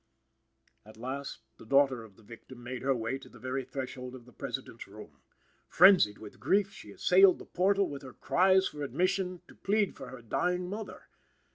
At 0.83 0.97
last, 0.97 1.41
the 1.59 1.65
daughter 1.67 2.03
of 2.03 2.15
the 2.15 2.23
victim 2.23 2.63
made 2.63 2.81
her 2.81 2.95
way 2.95 3.19
to 3.19 3.29
the 3.29 3.37
very 3.37 3.63
threshold 3.63 4.15
of 4.15 4.25
the 4.25 4.33
President's 4.33 4.87
room. 4.87 5.21
Frenzied 5.67 6.17
with 6.17 6.39
grief 6.39 6.71
she 6.71 6.89
assailed 6.89 7.37
the 7.37 7.45
portal 7.45 7.87
with 7.87 8.01
her 8.01 8.13
cries 8.13 8.67
for 8.67 8.81
admission 8.81 9.43
to 9.47 9.53
plead 9.53 9.95
for 9.95 10.07
her 10.09 10.23
dying 10.23 10.67
mother. 10.67 11.03